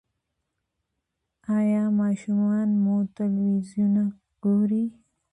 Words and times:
ایا 1.57 1.83
ماشومان 1.99 2.67
مو 2.83 2.95
تلویزیون 3.17 3.95
ګوري؟ 4.43 4.83